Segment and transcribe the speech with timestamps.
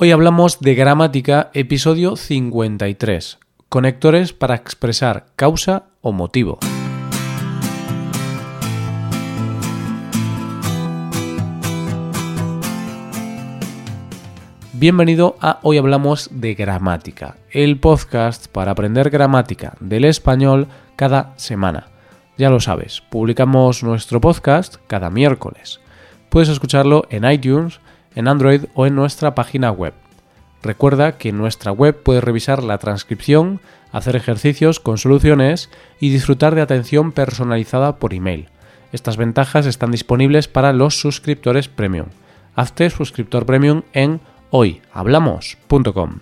[0.00, 3.40] Hoy hablamos de gramática, episodio 53.
[3.68, 6.60] Conectores para expresar causa o motivo.
[14.72, 21.88] Bienvenido a Hoy Hablamos de Gramática, el podcast para aprender gramática del español cada semana.
[22.36, 25.80] Ya lo sabes, publicamos nuestro podcast cada miércoles.
[26.28, 27.80] Puedes escucharlo en iTunes,
[28.18, 29.94] en Android o en nuestra página web.
[30.60, 33.60] Recuerda que en nuestra web puedes revisar la transcripción,
[33.92, 38.48] hacer ejercicios con soluciones y disfrutar de atención personalizada por email.
[38.90, 42.06] Estas ventajas están disponibles para los suscriptores premium.
[42.56, 46.18] Hazte suscriptor premium en hoyhablamos.com.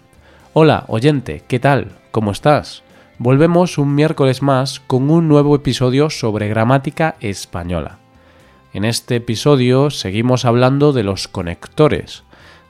[0.52, 1.92] Hola, oyente, ¿qué tal?
[2.10, 2.82] ¿Cómo estás?
[3.16, 8.05] Volvemos un miércoles más con un nuevo episodio sobre gramática española.
[8.76, 12.24] En este episodio seguimos hablando de los conectores,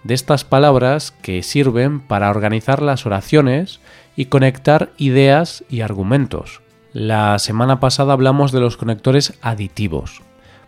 [0.04, 3.80] de estas palabras que sirven para organizar las oraciones
[4.14, 6.62] y conectar ideas y argumentos.
[6.92, 10.22] La semana pasada hablamos de los conectores aditivos,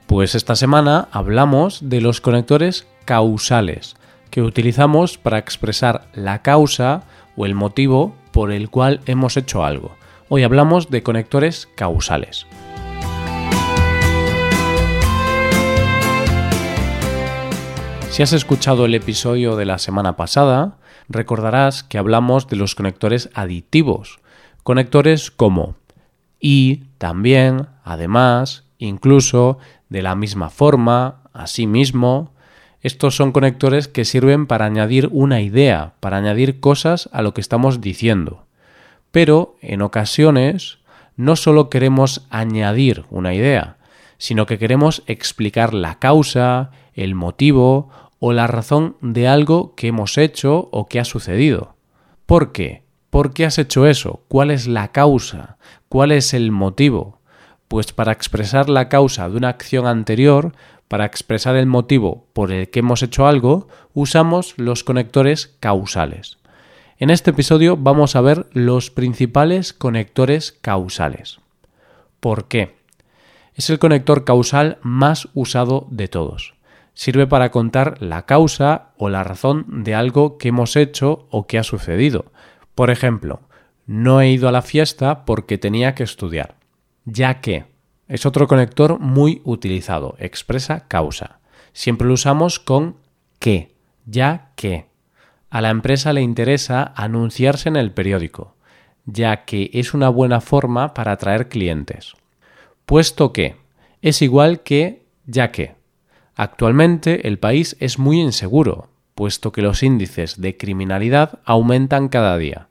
[0.09, 3.95] pues esta semana hablamos de los conectores causales,
[4.33, 7.05] que utilizamos para expresar la causa
[7.37, 9.95] o el motivo por el cual hemos hecho algo.
[10.29, 12.49] Hoy hablamos de conectores causales.
[18.11, 20.79] Si has escuchado el episodio de la semana pasada,
[21.09, 24.19] recordarás que hablamos de los conectores aditivos,
[24.65, 25.77] conectores como
[26.41, 32.33] y, también, además, incluso, de la misma forma, asimismo,
[32.81, 37.41] estos son conectores que sirven para añadir una idea, para añadir cosas a lo que
[37.41, 38.47] estamos diciendo.
[39.11, 40.79] Pero, en ocasiones,
[41.17, 43.77] no solo queremos añadir una idea,
[44.19, 46.71] sino que queremos explicar la causa,
[47.03, 51.77] el motivo o la razón de algo que hemos hecho o que ha sucedido.
[52.27, 52.83] ¿Por qué?
[53.11, 54.23] ¿Por qué has hecho eso?
[54.29, 55.57] ¿Cuál es la causa?
[55.89, 57.21] ¿Cuál es el motivo?
[57.69, 60.53] Pues para expresar la causa de una acción anterior
[60.89, 66.39] para expresar el motivo por el que hemos hecho algo, usamos los conectores causales.
[66.99, 71.39] En este episodio vamos a ver los principales conectores causales.
[72.21, 72.75] ¿Por qué?
[73.55, 76.58] Es el conector causal más usado de todos.
[76.99, 81.57] Sirve para contar la causa o la razón de algo que hemos hecho o que
[81.57, 82.33] ha sucedido.
[82.75, 83.43] Por ejemplo,
[83.87, 86.57] no he ido a la fiesta porque tenía que estudiar.
[87.05, 87.67] Ya que
[88.09, 91.39] es otro conector muy utilizado, expresa causa.
[91.73, 92.97] Siempre lo usamos con
[93.39, 94.87] que, ya que.
[95.51, 98.57] A la empresa le interesa anunciarse en el periódico,
[99.07, 102.15] ya que es una buena forma para atraer clientes.
[102.87, 103.55] Puesto que
[104.03, 105.78] es igual que ya que.
[106.39, 112.69] Actualmente el país es muy inseguro, puesto que los índices de criminalidad aumentan cada día.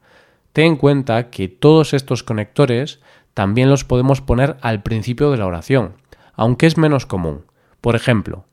[0.53, 3.01] Ten en cuenta que todos estos conectores
[3.33, 5.95] también los podemos poner al principio de la oración,
[6.33, 7.43] aunque es menos común.
[7.81, 8.45] Por ejemplo,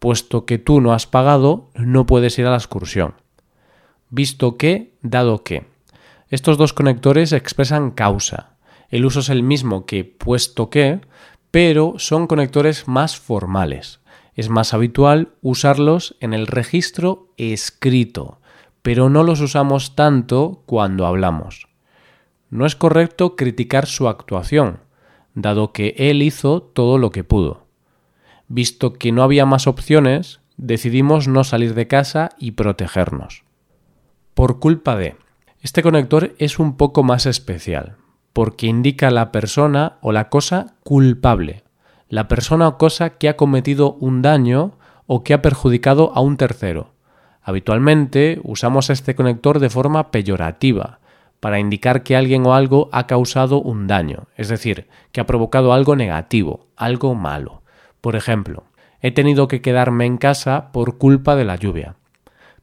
[0.00, 3.14] puesto que tú no has pagado, no puedes ir a la excursión.
[4.08, 5.68] Visto que, dado que.
[6.28, 8.56] Estos dos conectores expresan causa.
[8.88, 11.02] El uso es el mismo que puesto que,
[11.52, 14.00] pero son conectores más formales.
[14.40, 18.40] Es más habitual usarlos en el registro escrito,
[18.82, 21.70] pero no los usamos tanto cuando hablamos
[22.50, 24.80] no es correcto criticar su actuación,
[25.34, 27.66] dado que él hizo todo lo que pudo.
[28.48, 33.44] Visto que no había más opciones, decidimos no salir de casa y protegernos.
[34.34, 35.16] Por culpa de.
[35.62, 37.96] Este conector es un poco más especial,
[38.32, 41.62] porque indica la persona o la cosa culpable,
[42.10, 44.72] la persona o cosa que ha cometido un daño
[45.06, 46.92] o que ha perjudicado a un tercero.
[47.42, 51.00] Habitualmente usamos este conector de forma peyorativa,
[51.40, 55.72] para indicar que alguien o algo ha causado un daño, es decir, que ha provocado
[55.72, 57.62] algo negativo, algo malo.
[58.02, 58.64] Por ejemplo,
[59.00, 61.96] he tenido que quedarme en casa por culpa de la lluvia.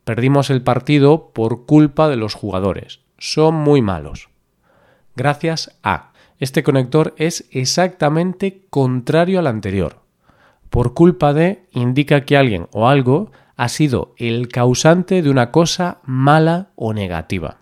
[0.04, 3.00] Perdimos el partido por culpa de los jugadores.
[3.18, 4.30] Son muy malos.
[5.16, 6.12] Gracias a.
[6.40, 10.02] Este conector es exactamente contrario al anterior.
[10.70, 16.00] Por culpa de indica que alguien o algo ha sido el causante de una cosa
[16.04, 17.58] mala o negativa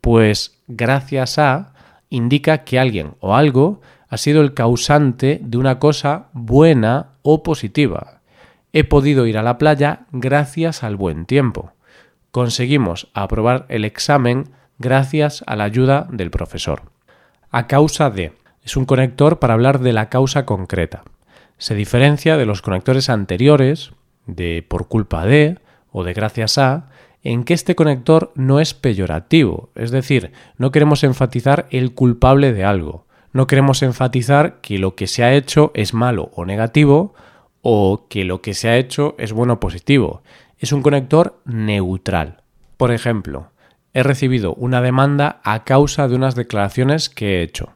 [0.00, 1.74] pues gracias a
[2.08, 8.20] indica que alguien o algo ha sido el causante de una cosa buena o positiva.
[8.72, 11.72] He podido ir a la playa gracias al buen tiempo.
[12.30, 16.82] Conseguimos aprobar el examen gracias a la ayuda del profesor.
[17.52, 18.32] A causa de
[18.62, 21.02] es un conector para hablar de la causa concreta.
[21.58, 23.90] Se diferencia de los conectores anteriores,
[24.26, 25.58] de por culpa de
[25.90, 26.86] o de gracias a,
[27.24, 32.64] en que este conector no es peyorativo, es decir, no queremos enfatizar el culpable de
[32.64, 37.14] algo, no queremos enfatizar que lo que se ha hecho es malo o negativo
[37.62, 40.22] o que lo que se ha hecho es bueno o positivo.
[40.58, 42.42] Es un conector neutral.
[42.76, 43.50] Por ejemplo,
[43.94, 47.70] he recibido una demanda a causa de unas declaraciones que he hecho.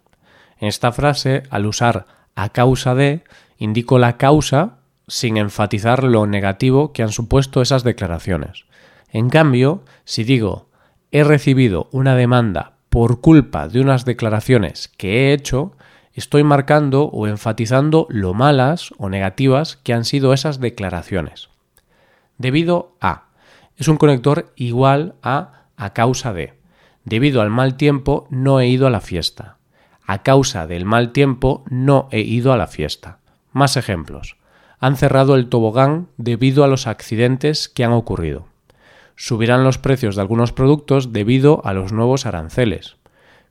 [0.59, 3.25] En esta frase, al usar a causa de,
[3.59, 8.65] indico la causa sin enfatizar lo negativo que han supuesto esas declaraciones.
[9.11, 10.69] En cambio, si digo
[11.11, 15.77] he recibido una demanda por culpa de unas declaraciones que he hecho,
[16.13, 21.51] estoy marcando o enfatizando lo malas o negativas que han sido esas declaraciones.
[22.39, 23.29] Debido a
[23.77, 26.55] es un conector igual a a causa de.
[27.05, 29.59] Debido al mal tiempo no he ido a la fiesta.
[30.07, 33.19] A causa del mal tiempo no he ido a la fiesta.
[33.53, 34.37] Más ejemplos.
[34.79, 38.47] Han cerrado el tobogán debido a los accidentes que han ocurrido.
[39.17, 42.97] Subirán los precios de algunos productos debido a los nuevos aranceles.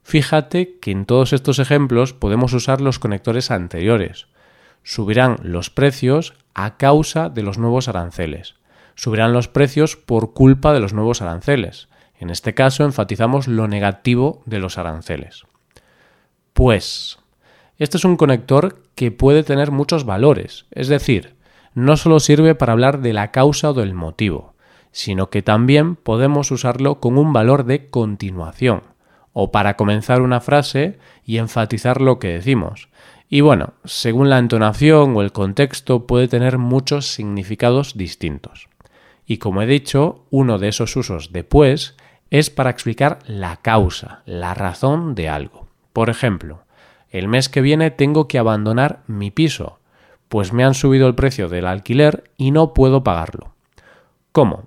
[0.04, 4.28] Fíjate que en todos estos ejemplos podemos usar los conectores anteriores.
[4.84, 8.56] Subirán los precios a causa de los nuevos aranceles.
[8.96, 11.88] Subirán los precios por culpa de los nuevos aranceles.
[12.24, 15.44] En este caso enfatizamos lo negativo de los aranceles.
[16.54, 17.20] Pues,
[17.80, 21.36] este es un conector que puede tener muchos valores, es decir,
[21.74, 24.54] no solo sirve para hablar de la causa o del motivo,
[24.94, 28.84] sino que también podemos usarlo con un valor de continuación,
[29.34, 32.88] o para comenzar una frase y enfatizar lo que decimos.
[33.28, 38.70] Y bueno, según la entonación o el contexto puede tener muchos significados distintos.
[39.26, 41.98] Y como he dicho, uno de esos usos de pues
[42.34, 45.68] es para explicar la causa, la razón de algo.
[45.94, 46.64] Por ejemplo,
[47.12, 49.78] el mes que viene tengo que abandonar mi piso,
[50.30, 53.54] pues me han subido el precio del alquiler y no puedo pagarlo.
[54.32, 54.64] ¿Cómo?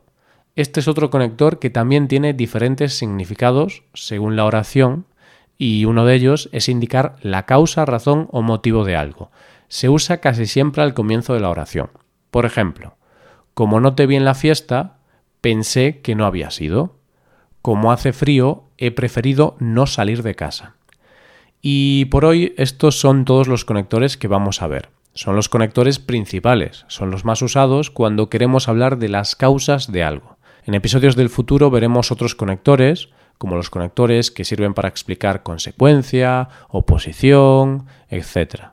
[0.55, 5.07] Este es otro conector que también tiene diferentes significados según la oración
[5.59, 9.33] y uno de ellos es indicar la causa, razón o motivo de algo.
[9.67, 11.91] Se usa casi siempre al comienzo de la oración.
[12.31, 12.95] Por ejemplo,
[13.55, 14.99] como no te vi en la fiesta,
[15.41, 16.96] pensé que no había sido.
[17.67, 20.77] Como hace frío, he preferido no salir de casa.
[21.61, 24.91] Y por hoy estos son todos los conectores que vamos a ver.
[25.15, 30.05] Son los conectores principales, son los más usados cuando queremos hablar de las causas de
[30.05, 30.37] algo.
[30.65, 36.49] En episodios del futuro veremos otros conectores, como los conectores que sirven para explicar consecuencia,
[36.69, 38.67] oposición, etc.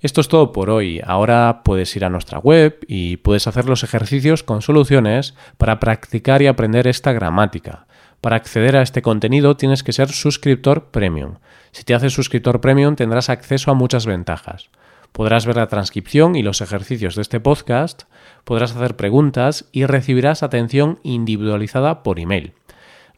[0.00, 1.00] Esto es todo por hoy.
[1.06, 6.42] Ahora puedes ir a nuestra web y puedes hacer los ejercicios con soluciones para practicar
[6.42, 7.86] y aprender esta gramática.
[8.22, 11.38] Para acceder a este contenido tienes que ser suscriptor premium.
[11.72, 14.70] Si te haces suscriptor premium tendrás acceso a muchas ventajas.
[15.10, 18.04] Podrás ver la transcripción y los ejercicios de este podcast,
[18.44, 22.52] podrás hacer preguntas y recibirás atención individualizada por email.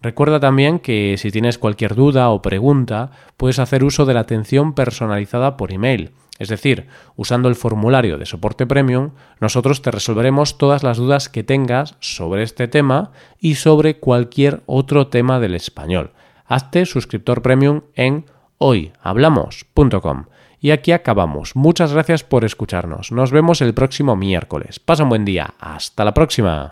[0.01, 4.75] Recuerda también que si tienes cualquier duda o pregunta, puedes hacer uso de la atención
[4.75, 9.11] personalizada por email es decir, usando el formulario de soporte premium,
[9.41, 15.07] nosotros te resolveremos todas las dudas que tengas sobre este tema y sobre cualquier otro
[15.07, 16.13] tema del español.
[16.47, 18.27] Hazte suscriptor premium en
[18.59, 20.25] hoyhablamos.com.
[20.61, 21.57] Y aquí acabamos.
[21.57, 23.13] Muchas gracias por escucharnos.
[23.13, 24.81] Nos vemos el próximo miércoles.
[24.81, 25.55] Pasa un buen día.
[25.61, 26.71] Hasta la próxima.